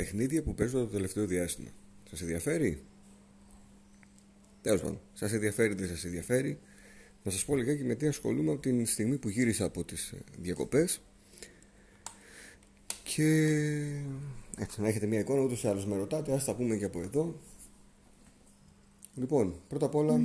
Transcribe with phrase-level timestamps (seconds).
[0.00, 1.70] παιχνίδια που παίζω το τελευταίο διάστημα.
[2.10, 2.82] Σας ενδιαφέρει;
[4.62, 6.58] Τέλος πάντων, σας ενδιαφέρει δεν σας ενδιαφέρει.
[7.22, 10.18] Να σας πω λιγάκι με τι ασχολούμαι από την στιγμή που γύρισα από τις ε,
[10.38, 11.00] διακοπές
[13.02, 13.24] και
[14.56, 17.00] έτσι να έχετε μια εικόνα ούτως ή άλλως με ρωτάτε, ας τα πούμε και από
[17.00, 17.40] εδώ.
[19.14, 20.20] Λοιπόν, πρώτα απ' όλα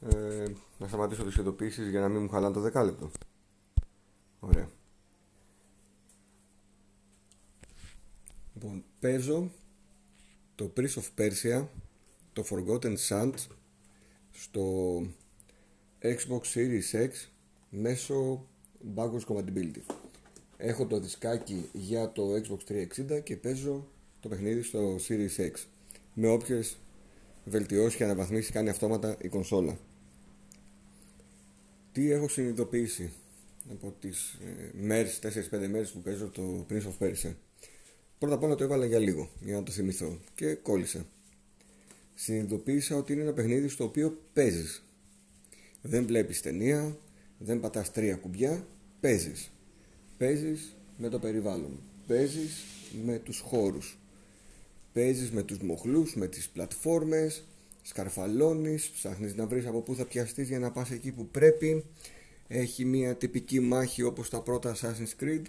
[0.00, 0.44] ε,
[0.78, 3.10] να σταματήσω τις ειδοποιήσεις για να μην μου χαλάνε το δεκάλεπτο.
[4.40, 4.68] Ωραία.
[8.62, 9.50] Λοιπόν, παίζω
[10.54, 11.66] το Prince of Persia,
[12.32, 13.46] το Forgotten Sands
[14.30, 14.96] στο
[16.02, 17.10] Xbox Series X
[17.70, 18.46] μέσω
[18.94, 19.94] backwards compatibility.
[20.56, 23.88] Έχω το δισκάκι για το Xbox 360 και παίζω
[24.20, 25.52] το παιχνίδι στο Series X
[26.14, 26.76] με όποιες
[27.44, 29.78] βελτιώσεις και αναβαθμίσεις κάνει αυτόματα η κονσόλα.
[31.92, 33.12] Τι έχω συνειδητοποιήσει
[33.70, 37.34] από τις ε, μέρες, 4-5 μέρες που παίζω το Prince of Persia.
[38.22, 41.06] Πρώτα απ' όλα το έβαλα για λίγο, για να το θυμηθώ και κόλλησα.
[42.14, 44.84] Συνειδητοποίησα ότι είναι ένα παιχνίδι στο οποίο παίζεις.
[45.82, 46.96] Δεν βλέπεις ταινία,
[47.38, 48.66] δεν πατάς τρία κουμπιά,
[49.00, 49.50] παίζεις.
[50.18, 52.64] Παίζεις με το περιβάλλον, παίζεις
[53.04, 53.98] με τους χώρους,
[54.92, 57.44] παίζεις με τους μοχλούς, με τις πλατφόρμες,
[57.82, 61.84] σκαρφαλώνεις, ψάχνεις να βρεις από πού θα πιαστείς για να πας εκεί που πρέπει,
[62.48, 65.42] έχει μια τυπική μάχη όπως τα πρώτα Assassin's Creed,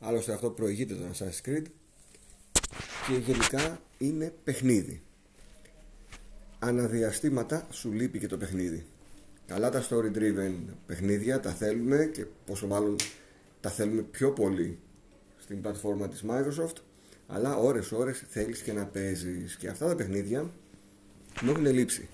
[0.00, 1.64] άλλωστε αυτό προηγείται το Assassin's Creed,
[3.08, 5.02] και γενικά είναι παιχνίδι.
[6.58, 8.86] Αναδιαστήματα σου λείπει και το παιχνίδι.
[9.46, 10.52] Καλά τα story driven
[10.86, 12.96] παιχνίδια τα θέλουμε και πόσο μάλλον
[13.60, 14.78] τα θέλουμε πιο πολύ
[15.38, 16.76] στην πλατφόρμα της Microsoft
[17.26, 20.42] αλλά ώρες ώρες θέλεις και να παίζεις και αυτά τα παιχνίδια
[21.42, 22.08] μου έχουν λείψει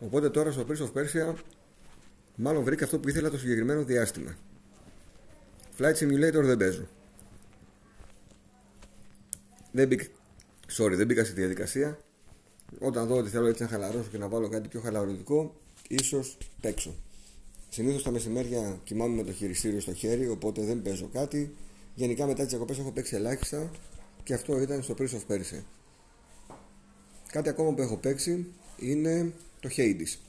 [0.00, 1.34] οπότε τώρα στο Prince of Persia
[2.34, 4.36] μάλλον βρήκα αυτό που ήθελα το συγκεκριμένο διάστημα
[5.78, 6.88] Flight Simulator δεν παίζω
[9.72, 10.04] δεν μπήκα,
[10.76, 11.98] sorry, δεν μπήκα στη διαδικασία
[12.78, 15.54] όταν δω ότι θέλω έτσι να χαλαρώσω και να βάλω κάτι πιο χαλαρωτικό
[15.88, 16.94] ίσως παίξω
[17.68, 21.54] Συνήθως τα μεσημέρια κοιμάμαι με το χειριστήριο στο χέρι, οπότε δεν παίζω κάτι.
[21.94, 23.70] Γενικά μετά τις διακοπές έχω παίξει ελάχιστα
[24.22, 25.62] και αυτό ήταν στο Prince of Persia.
[27.32, 28.46] Κάτι ακόμα που έχω παίξει
[28.78, 30.27] είναι το Hades.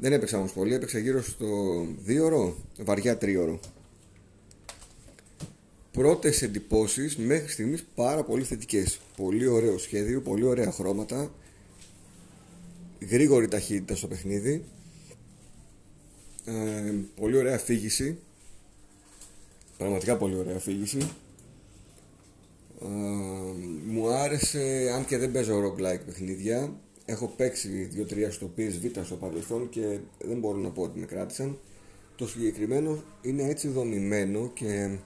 [0.00, 1.46] Δεν έπαιξα όμως πολύ, έπαιξα γύρω στο
[2.06, 3.60] 2 ώρο, βαριά 3 ώρο.
[5.92, 9.00] Πρώτες εντυπώσεις μέχρι στιγμής πάρα πολύ θετικές.
[9.16, 11.30] Πολύ ωραίο σχέδιο, πολύ ωραία χρώματα.
[13.10, 14.64] Γρήγορη ταχύτητα στο παιχνίδι
[16.46, 18.18] ε, πολύ ωραία αφήγηση.
[19.78, 20.98] Πραγματικά πολύ ωραία αφήγηση.
[22.82, 22.86] Ε,
[23.86, 26.72] μου άρεσε, αν και δεν παίζω roguelike παιχνίδια,
[27.06, 31.58] έχω παίξει 2-3 στο PSV στο παρελθόν και δεν μπορώ να πω ότι με κράτησαν.
[32.16, 34.98] Το συγκεκριμένο είναι έτσι δομημένο και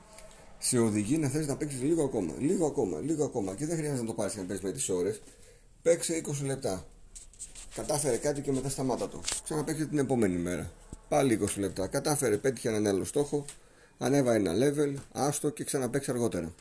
[0.58, 4.00] σε οδηγεί να θες να παίξεις λίγο ακόμα, λίγο ακόμα, λίγο ακόμα και δεν χρειάζεται
[4.00, 5.22] να το πάρεις να παίξεις με τις ώρες.
[5.82, 6.86] Παίξε 20 λεπτά.
[7.74, 9.20] Κατάφερε κάτι και μετά σταμάτα το.
[9.44, 10.72] Ξαναπαίξε την επόμενη μέρα.
[11.08, 11.86] Πάλι 20 λεπτά.
[11.86, 13.44] Κατάφερε, πέτυχε έναν άλλο στόχο.
[13.98, 16.54] Ανέβα ένα level, άστο και ξαναπέξει αργότερα.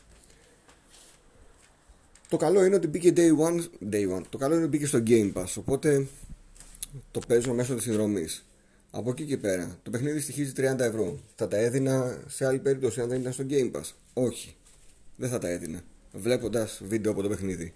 [2.30, 3.60] Το καλό είναι ότι μπήκε day one,
[3.92, 4.22] day one.
[4.28, 5.54] Το καλό είναι ότι μπήκε στο Game Pass.
[5.58, 6.06] Οπότε
[7.10, 8.44] το παίζω μέσω της συνδρομής.
[8.90, 11.18] Από εκεί και πέρα, το παιχνίδι στοιχίζει 30 ευρώ.
[11.34, 14.56] Θα τα έδινα σε άλλη περίπτωση αν δεν ήταν στο Game Pass; Όχι.
[15.16, 15.80] Δεν θα τα έδινα.
[16.12, 17.72] Βλέποντας βίντεο από το παιχνίδι.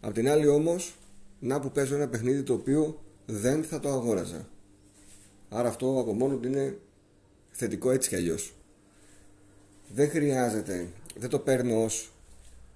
[0.00, 0.96] Απ' την άλλη όμως,
[1.40, 4.48] να που παίζω ένα παιχνίδι το οποίο δεν θα το αγόραζα.
[5.48, 6.78] Άρα αυτό από μόνο του είναι
[7.50, 8.54] θετικό έτσι κι αλλιώς.
[9.94, 12.12] Δεν χρειάζεται, δεν το παίρνω ως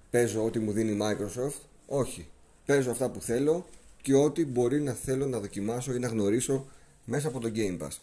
[0.09, 1.59] παίζω ό,τι μου δίνει η Microsoft.
[1.85, 2.27] Όχι.
[2.65, 3.65] Παίζω αυτά που θέλω
[4.01, 6.65] και ό,τι μπορεί να θέλω να δοκιμάσω ή να γνωρίσω
[7.05, 7.97] μέσα από το Game Pass.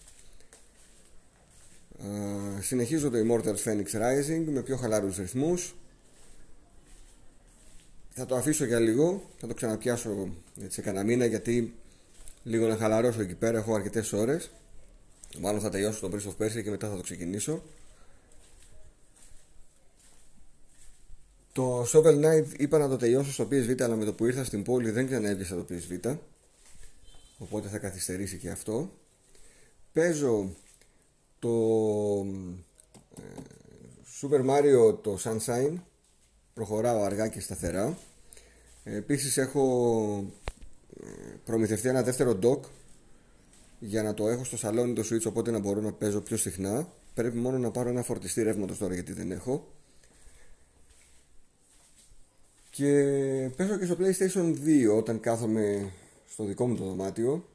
[2.61, 5.75] συνεχίζω το Immortal Phoenix Rising με πιο χαλαρούς ρυθμούς
[8.11, 10.29] θα το αφήσω για λίγο θα το ξαναπιάσω
[10.69, 11.75] σε κανένα μήνα γιατί
[12.43, 14.51] λίγο να χαλαρώσω εκεί πέρα έχω αρκετές ώρες
[15.41, 17.63] Μάλλον θα τελειώσω το Prince of Persia και μετά θα το ξεκινήσω.
[21.55, 24.63] Το Shovel Knight είπα να το τελειώσω στο PSV αλλά με το που ήρθα στην
[24.63, 26.17] πόλη δεν ξανέβγαισα το PSV
[27.39, 28.91] οπότε θα καθυστερήσει και αυτό.
[29.93, 30.55] Παίζω
[31.39, 31.51] το
[33.17, 33.23] ε,
[34.21, 35.75] Super Mario το Sunshine.
[36.55, 37.99] Προχωράω αργά και σταθερά.
[38.85, 40.33] Επίσης έχω
[41.01, 41.07] ε,
[41.45, 42.61] προμηθευτεί ένα δεύτερο dock
[43.79, 46.89] για να το έχω στο σαλόνι το Switch οπότε να μπορώ να παίζω πιο συχνά.
[47.15, 49.69] Πρέπει μόνο να πάρω ένα φορτιστή ρεύματος τώρα γιατί δεν έχω
[52.77, 54.55] και παίζω και στο PlayStation
[54.91, 55.93] 2 όταν κάθομαι
[56.27, 57.49] στο δικό μου το δωμάτιο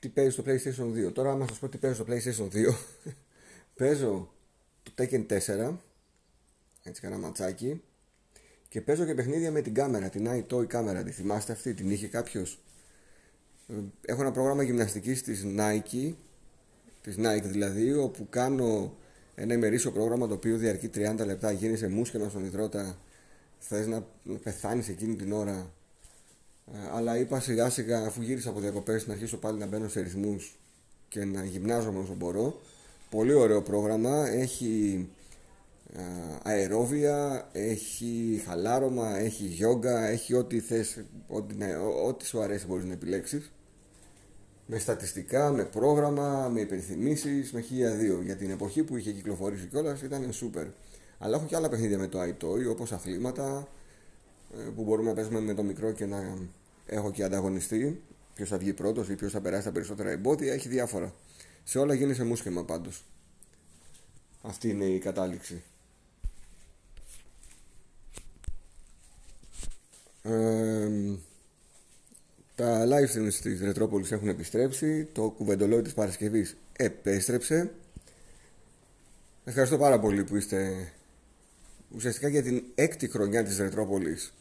[0.00, 1.12] τι παίζει στο PlayStation 2.
[1.12, 2.74] Τώρα, άμα σας πω τι παίζω στο PlayStation 2,
[3.78, 4.32] παίζω
[4.82, 5.76] το Tekken 4,
[6.82, 7.82] έτσι κάνα ματσάκι,
[8.68, 11.02] και παίζω και παιχνίδια με την κάμερα, την iToy κάμερα.
[11.02, 12.62] Τη θυμάστε αυτή, την είχε κάποιος;
[13.68, 16.14] Ε, έχω ένα πρόγραμμα γυμναστικής της Nike,
[17.02, 18.96] της Nike δηλαδή, όπου κάνω
[19.34, 22.98] ένα ημερήσιο πρόγραμμα το οποίο διαρκεί 30 λεπτά, γίνεσαι μουσκεμα στον υδρότα,
[23.58, 24.06] θες να
[24.42, 25.70] πεθάνεις εκείνη την ώρα.
[26.72, 30.00] Ε, αλλά είπα σιγά σιγά αφού γύρισα από διακοπές να αρχίσω πάλι να μπαίνω σε
[30.00, 30.58] ρυθμούς
[31.08, 32.60] και να γυμνάζομαι όσο μπορώ.
[33.10, 35.06] Πολύ ωραίο πρόγραμμα, έχει
[35.96, 36.02] ε,
[36.42, 41.76] αερόβια, έχει χαλάρωμα, έχει γιόγκα, έχει ό,τι θες, ό,τι, ναι,
[42.06, 43.50] ό,τι σου αρέσει μπορείς να επιλέξεις
[44.66, 48.22] με στατιστικά, με πρόγραμμα, με υπενθυμίσεις, με 1002.
[48.22, 50.66] Για την εποχή που είχε κυκλοφορήσει κιόλας ήταν super.
[51.18, 53.68] Αλλά έχω και άλλα παιχνίδια με το iToy, όπως αθλήματα,
[54.56, 56.38] ε, που μπορούμε να παίζουμε με το μικρό και να
[56.86, 58.02] έχω και ανταγωνιστή.
[58.34, 61.14] Ποιος θα βγει πρώτος ή ποιος θα περάσει τα περισσότερα εμπόδια, έχει διάφορα.
[61.64, 63.04] Σε όλα γίνεσαι μουσχεμα πάντως.
[64.42, 65.62] Αυτή είναι η κατάληξη.
[70.22, 70.88] Ε,
[72.54, 77.70] τα live streams της Ρετρόπολης έχουν επιστρέψει, το κουβεντολόι της Παρασκευής επέστρεψε.
[79.44, 80.88] Ευχαριστώ πάρα πολύ που είστε
[81.94, 84.34] ουσιαστικά για την έκτη χρονιά της Ρετρόπολης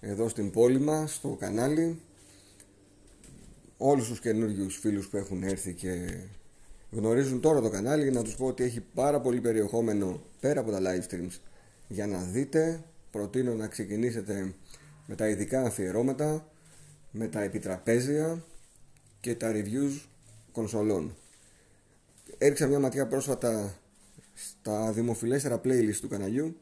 [0.00, 2.00] εδώ στην πόλη μας, στο κανάλι.
[3.76, 6.18] Όλους τους καινούριους φίλους που έχουν έρθει και
[6.90, 10.78] γνωρίζουν τώρα το κανάλι να τους πω ότι έχει πάρα πολύ περιεχόμενο πέρα από τα
[10.80, 11.38] live streams
[11.88, 12.84] για να δείτε.
[13.10, 14.54] Προτείνω να ξεκινήσετε
[15.06, 16.48] με τα ειδικά αφιερώματα
[17.16, 18.44] με τα επιτραπέζια
[19.20, 20.00] και τα reviews
[20.52, 21.16] κονσολών.
[22.38, 23.78] Έριξα μια ματιά πρόσφατα
[24.34, 26.56] στα δημοφιλέστερα playlist του καναλιού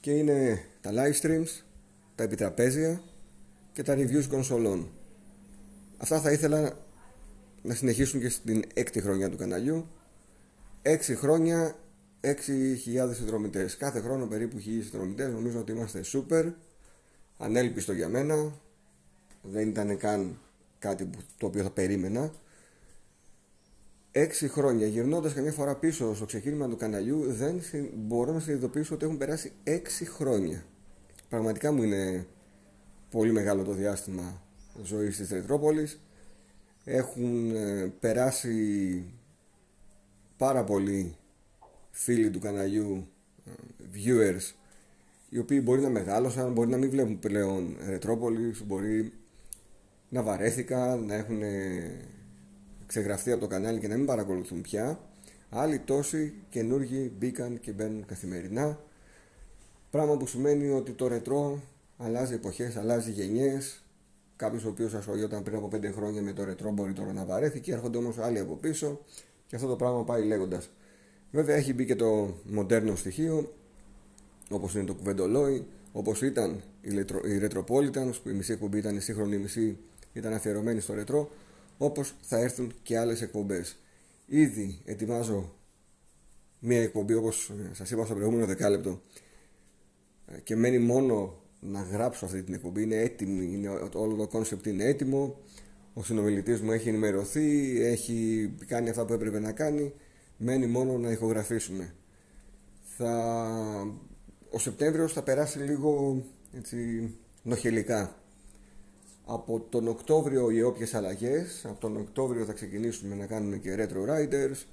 [0.00, 1.62] και είναι τα live streams,
[2.14, 3.02] τα επιτραπέζια
[3.72, 4.90] και τα reviews κονσολών.
[5.96, 6.78] Αυτά θα ήθελα
[7.62, 9.88] να συνεχίσουν και στην έκτη χρονιά του καναλιού.
[10.82, 11.76] 6 χρόνια,
[12.20, 12.34] 6.000
[13.14, 13.76] συνδρομητές.
[13.76, 15.32] Κάθε χρόνο περίπου 1.000 συνδρομητές.
[15.32, 16.52] Νομίζω ότι είμαστε super.
[17.38, 18.52] Ανέλπιστο για μένα
[19.50, 20.38] δεν ήταν καν
[20.78, 22.32] κάτι που, το οποίο θα περίμενα.
[24.12, 27.60] Έξι χρόνια γυρνώντας καμιά φορά πίσω στο ξεκίνημα του καναλιού, δεν
[27.94, 30.64] μπορώ να συνειδητοποιήσω ότι έχουν περάσει έξι χρόνια.
[31.28, 32.26] Πραγματικά μου είναι
[33.10, 34.42] πολύ μεγάλο το διάστημα
[34.82, 36.00] ζωής της Ρετρόπολης.
[36.84, 39.04] Έχουν ε, περάσει
[40.36, 41.16] πάρα πολλοί
[41.90, 43.08] φίλοι του καναλιού,
[43.46, 43.50] ε,
[43.94, 44.54] viewers,
[45.28, 49.12] οι οποίοι μπορεί να μεγάλωσαν, μπορεί να μην βλέπουν πλέον Ρετρόπολης, μπορεί
[50.08, 51.40] να βαρέθηκαν, να έχουν
[52.86, 55.00] ξεγραφτεί από το κανάλι και να μην παρακολουθούν πια.
[55.50, 58.80] Άλλοι τόσοι καινούργοι μπήκαν και μπαίνουν καθημερινά.
[59.90, 61.62] Πράγμα που σημαίνει ότι το ρετρό
[61.98, 63.82] αλλάζει εποχές, αλλάζει γενιές.
[64.36, 67.72] Κάποιος ο οποίος ασχολιόταν πριν από 5 χρόνια με το ρετρό μπορεί τώρα να βαρέθηκε,
[67.72, 69.00] έρχονται όμως άλλοι από πίσω
[69.46, 70.70] και αυτό το πράγμα πάει λέγοντας.
[71.30, 73.54] Βέβαια έχει μπει και το μοντέρνο στοιχείο,
[74.50, 75.66] όπως είναι το κουβεντολόι,
[75.96, 79.78] όπως ήταν οι Retropolitans, που η μισή εκπομπή ήταν η σύγχρονη, η μισή
[80.12, 81.30] ήταν αφιερωμένη στο ρετρό,
[81.78, 83.76] όπως θα έρθουν και άλλες εκπομπές.
[84.26, 85.54] Ήδη ετοιμάζω
[86.58, 89.02] μία εκπομπή όπως σας είπα στο προηγούμενο δεκάλεπτο
[90.42, 94.84] και μένει μόνο να γράψω αυτή την εκπομπή, είναι έτοιμη, είναι, όλο το κόνσεπτ είναι
[94.84, 95.38] έτοιμο,
[95.94, 99.92] ο συνομιλητής μου έχει ενημερωθεί, έχει κάνει αυτά που έπρεπε να κάνει,
[100.36, 101.94] μένει μόνο να ηχογραφήσουμε.
[102.96, 104.12] Θα...
[104.54, 107.10] Ο Σεπτέμβριος θα περάσει λίγο έτσι,
[107.42, 108.16] νοχελικά.
[109.24, 114.10] Από τον Οκτώβριο οι όποιες αλλαγές από τον Οκτώβριο θα ξεκινήσουμε να κάνουμε και Retro
[114.10, 114.64] Riders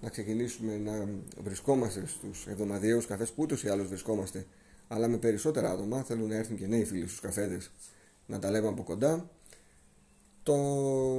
[0.00, 1.08] να ξεκινήσουμε να
[1.42, 4.46] βρισκόμαστε στους εβδομαδιαίους καφές που ούτως ή άλλως βρισκόμαστε
[4.88, 7.70] αλλά με περισσότερα άτομα θέλουν να έρθουν και νέοι φίλοι στους καφέδες
[8.26, 9.30] να τα λέμε από κοντά.
[10.42, 10.54] Το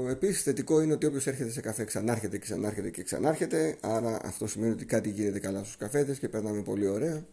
[0.09, 4.47] επίσης θετικό είναι ότι όποιος έρχεται σε καφέ ξανάρχεται και ξανάρχεται και ξανάρχεται άρα αυτό
[4.47, 7.25] σημαίνει ότι κάτι γίνεται καλά στους καφέδες και περνάμε πολύ ωραία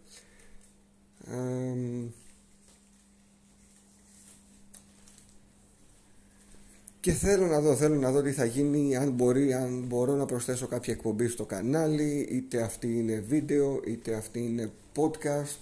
[7.03, 10.27] και θέλω να δω, θέλω να δω τι θα γίνει αν, μπορεί, αν μπορώ να
[10.27, 15.59] προσθέσω κάποια εκπομπή στο κανάλι είτε αυτή είναι βίντεο είτε αυτή είναι podcast.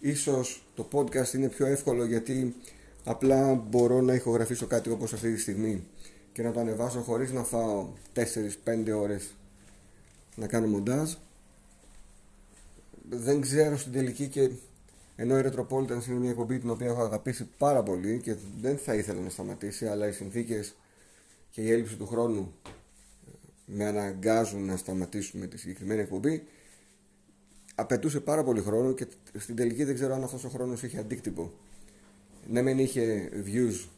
[0.00, 2.54] Ίσως το podcast είναι πιο εύκολο γιατί
[3.04, 5.84] απλά μπορώ να ηχογραφήσω κάτι όπως αυτή τη στιγμή
[6.32, 8.22] και να το ανεβάσω χωρίς να φάω 4-5
[8.96, 9.34] ώρες
[10.36, 11.12] να κάνω μοντάζ.
[13.08, 14.50] Δεν ξέρω στην τελική και
[15.22, 18.94] ενώ η Retropolitans είναι μια εκπομπή την οποία έχω αγαπήσει πάρα πολύ και δεν θα
[18.94, 20.74] ήθελα να σταματήσει, αλλά οι συνθήκες
[21.50, 23.30] και η έλλειψη του χρόνου ε,
[23.64, 26.46] με αναγκάζουν να σταματήσουμε τη συγκεκριμένη εκπομπή.
[27.74, 29.06] Απαιτούσε πάρα πολύ χρόνο και
[29.38, 31.52] στην τελική δεν ξέρω αν αυτός ο χρόνος είχε αντίκτυπο.
[32.48, 33.88] Ναι, μεν είχε views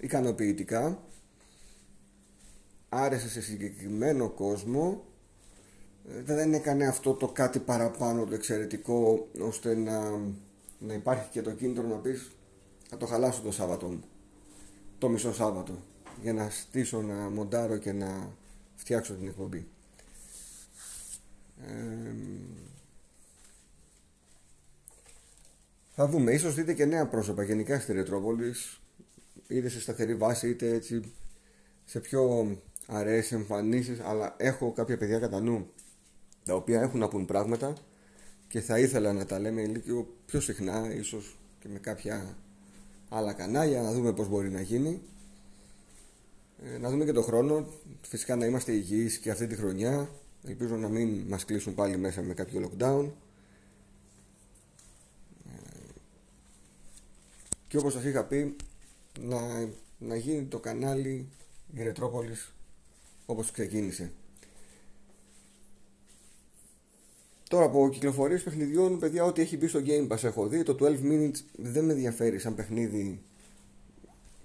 [0.00, 1.02] ικανοποιητικά,
[2.88, 5.15] άρεσε σε συγκεκριμένο κόσμο ε,
[6.24, 10.10] δεν έκανε αυτό το κάτι παραπάνω το εξαιρετικό ώστε να,
[10.78, 12.30] να υπάρχει και το κίνητρο να πεις
[12.88, 14.04] θα το χαλάσω το Σάββατο μου
[14.98, 15.82] το μισό Σάββατο
[16.22, 18.36] για να στήσω, να μοντάρω και να
[18.74, 19.66] φτιάξω την εκπομπή.
[21.66, 22.12] Ε,
[25.94, 28.80] θα δούμε, ίσως δείτε και νέα πρόσωπα γενικά στη Ρετρόπολης.
[29.48, 31.12] Είτε σε σταθερή βάση είτε έτσι
[31.84, 34.00] σε πιο αραιές εμφανίσεις.
[34.00, 35.72] Αλλά έχω κάποια παιδιά κατά νου
[36.46, 37.74] τα οποία έχουν να πούν πράγματα
[38.48, 42.36] και θα ήθελα να τα λέμε λίγο πιο συχνά ίσως και με κάποια
[43.08, 45.00] άλλα κανάλια να δούμε πως μπορεί να γίνει.
[46.64, 47.66] Ε, να δούμε και τον χρόνο.
[48.00, 50.10] Φυσικά να είμαστε υγιείς και αυτή τη χρονιά.
[50.46, 53.10] Ελπίζω να μην μας κλείσουν πάλι μέσα με κάποιο lockdown.
[55.46, 55.90] Ε,
[57.68, 58.56] και όπως σας είχα πει
[59.20, 61.28] να, να γίνει το κανάλι
[61.74, 62.52] η Ρετρόπολης
[63.26, 64.12] όπως ξεκίνησε
[67.48, 70.62] Τώρα από κυκλοφορίες παιχνιδιών, παιδιά, ό,τι έχει μπει στο Game Pass έχω δει.
[70.62, 73.20] Το 12 Minutes δεν με ενδιαφέρει σαν παιχνίδι.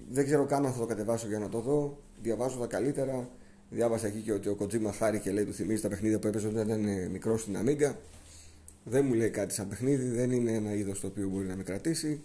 [0.10, 1.98] Δεν ξέρω καν αν θα το κατεβάσω για να το δω.
[2.22, 3.30] Διαβάζω τα καλύτερα.
[3.70, 6.48] Διάβασα εκεί και ότι ο Kojima χάρη και λέει του θυμίζει τα παιχνίδια που έπαιζε
[6.48, 7.94] όταν ήταν μικρός στην Amiga.
[8.84, 11.64] Δεν μου λέει κάτι σαν παιχνίδι, δεν είναι ένα είδος το οποίο μπορεί να με
[11.64, 12.22] κρατήσει.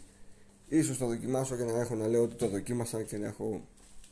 [0.84, 3.64] σω το δοκιμάσω και να έχω να λέω ότι το δοκίμασα και να έχω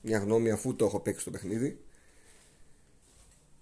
[0.02, 1.78] μια γνώμη αφού το έχω παίξει το παιχνίδι.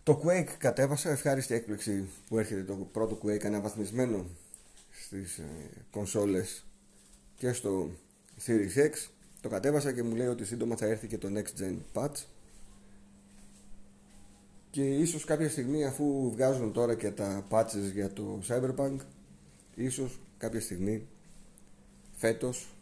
[0.03, 4.27] Το Quake κατέβασα, ευχάριστη έκπληξη που έρχεται το πρώτο Quake αναβαθμισμένο
[4.91, 5.45] στις ε,
[5.91, 6.65] κονσόλες
[7.37, 7.91] και στο
[8.47, 9.09] Series X.
[9.41, 12.25] Το κατέβασα και μου λέει ότι σύντομα θα έρθει και το Next Gen Patch.
[14.71, 18.97] Και ίσως κάποια στιγμή αφού βγάζουν τώρα και τα patches για το Cyberpunk,
[19.75, 21.07] ίσως κάποια στιγμή
[22.13, 22.77] φέτος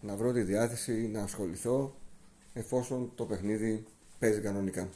[0.00, 1.96] να βρω τη διάθεση να ασχοληθώ
[2.52, 3.84] εφόσον το παιχνίδι
[4.18, 4.88] παίζει κανονικά.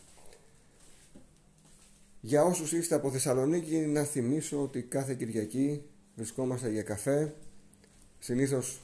[2.25, 5.83] Για όσους είστε από Θεσσαλονίκη να θυμίσω ότι κάθε Κυριακή
[6.14, 7.35] βρισκόμαστε για καφέ.
[8.19, 8.83] Συνήθως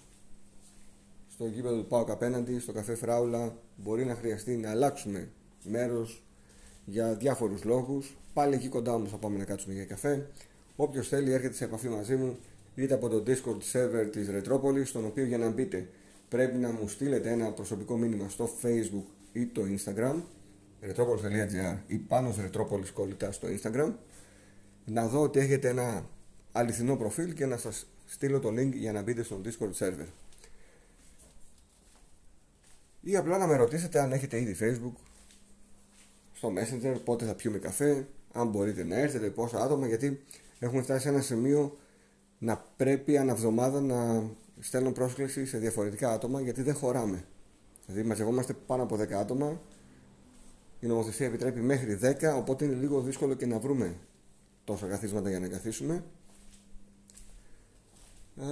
[1.33, 5.31] στο γήπεδο του Πάουκ απέναντι, στο καφέ Φράουλα μπορεί να χρειαστεί να αλλάξουμε
[5.63, 6.23] μέρος
[6.85, 8.17] για διάφορους λόγους.
[8.33, 10.31] Πάλι εκεί κοντά όμως θα πάμε να κάτσουμε για καφέ.
[10.77, 12.37] Όποιος θέλει έρχεται σε επαφή μαζί μου
[12.75, 15.89] είτε από το Discord server της Ρετρόπολης στον οποίο για να μπείτε
[16.29, 20.23] πρέπει να μου στείλετε ένα προσωπικό μήνυμα στο Facebook ή το Instagram
[20.83, 23.93] retropolis.gr ή πάνω σε Retropolis κολλητά στο Instagram
[24.85, 26.09] να δω ότι έχετε ένα
[26.53, 30.07] αληθινό προφίλ και να σας στείλω το link για να μπείτε στο Discord server.
[33.01, 35.01] Ή απλά να με ρωτήσετε αν έχετε ήδη Facebook
[36.33, 40.25] στο Messenger, πότε θα πιούμε καφέ αν μπορείτε να έρθετε, πόσα άτομα γιατί
[40.59, 41.79] έχουμε φτάσει σε ένα σημείο
[42.39, 44.31] να πρέπει αναβδομάδα να
[44.61, 47.25] στέλνω πρόσκληση σε διαφορετικά άτομα γιατί δεν χωράμε.
[47.87, 49.61] Δηλαδή μαζευόμαστε πάνω από 10 άτομα
[50.81, 53.97] η νομοθεσία επιτρέπει μέχρι 10, οπότε είναι λίγο δύσκολο και να βρούμε
[54.65, 56.05] τόσα καθίσματα για να καθίσουμε.
[58.37, 58.45] Ε,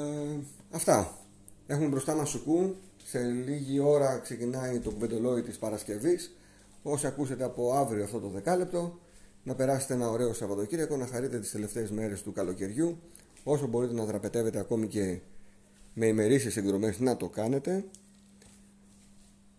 [0.71, 1.19] αυτά.
[1.67, 2.75] Έχουμε μπροστά μας σουκού.
[3.05, 6.37] Σε λίγη ώρα ξεκινάει το κουβεντολόι της Παρασκευής.
[6.83, 8.99] Όσοι ακούσετε από αύριο αυτό το δεκάλεπτο,
[9.43, 12.99] να περάσετε ένα ωραίο Σαββατοκύριακο, να χαρείτε τις τελευταίες μέρες του καλοκαιριού.
[13.45, 15.21] Όσο μπορείτε να δραπετεύετε ακόμη και
[15.95, 17.85] με ημερήσεις εκδρομές να το κάνετε.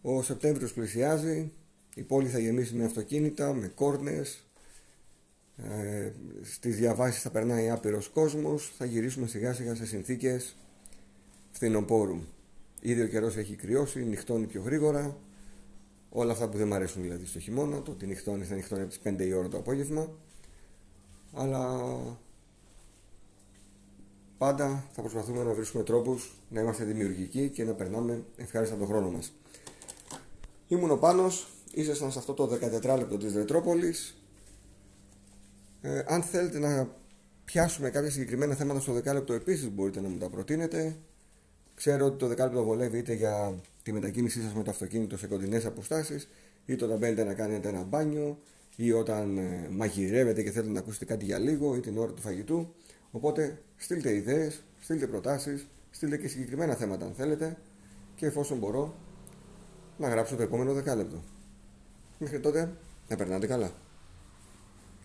[0.02, 1.52] Ο Σεπτέμβριος πλησιάζει,
[1.98, 4.44] η πόλη θα γεμίσει με αυτοκίνητα, με κόρνες,
[5.58, 6.12] ε,
[6.42, 10.56] στις διαβάσεις θα περνάει άπειρος κόσμος, θα γυρίσουμε σιγά σιγά σε συνθήκες
[11.52, 12.20] φθινοπόρου.
[12.82, 15.18] Ήδη ο καιρός έχει κρυώσει, νυχτώνει πιο γρήγορα,
[16.10, 18.90] όλα αυτά που δεν μου αρέσουν δηλαδή στο χειμώνα, το ότι νυχτώνεις θα νυχτώνει από
[18.90, 20.12] τις 5 η ώρα το απόγευμα,
[21.34, 21.82] αλλά
[24.38, 29.10] πάντα θα προσπαθούμε να βρίσκουμε τρόπους να είμαστε δημιουργικοί και να περνάμε ευχάριστα τον χρόνο
[29.12, 29.34] μας.
[30.68, 31.48] Ήμουν ο Πάνος,
[31.80, 34.18] ήσασταν σε αυτό το 14 λεπτό της Ρετρόπολης.
[35.82, 36.90] Ε, αν θέλετε να
[37.46, 40.96] πιάσουμε κάποια συγκεκριμένα θέματα στο δεκάλεπτο επίσης μπορείτε να μου τα προτείνετε.
[41.76, 45.66] Ξέρω ότι το δεκάλεπτο βολεύει είτε για τη μετακίνησή σας με το αυτοκίνητο σε κοντινές
[45.66, 46.28] αποστάσεις
[46.66, 48.40] είτε όταν μπαίνετε να κάνετε ένα μπάνιο
[48.76, 52.22] ή όταν ε, μαγειρεύετε και θέλετε να ακούσετε κάτι για λίγο ή την ώρα του
[52.22, 52.74] φαγητού.
[53.12, 57.58] Οπότε στείλτε ιδέες, στείλτε προτάσεις στείλτε και συγκεκριμένα θέματα αν θέλετε.
[58.16, 58.96] Και εφόσον μπορώ
[59.98, 61.24] να γράψω το επόμενο δεκάλεπτο.
[62.18, 62.72] Μέχρι τότε
[63.08, 63.72] να περνάτε καλά.